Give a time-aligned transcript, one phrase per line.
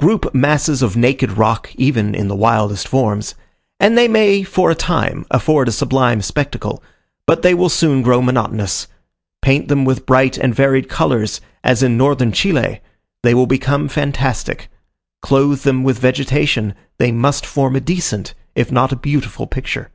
[0.00, 3.34] Group masses of naked rock, even in the wildest forms,
[3.78, 6.82] and they may for a time afford a sublime spectacle,
[7.26, 8.86] but they will soon grow monotonous.
[9.42, 12.80] Paint them with bright and varied colours, as in Northern Chile,
[13.22, 14.70] they will become fantastic;
[15.20, 19.90] clothe them with vegetation, they must form a decent, if not a beautiful picture.